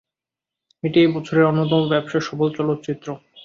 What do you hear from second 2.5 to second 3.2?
চলচ্চিত্র।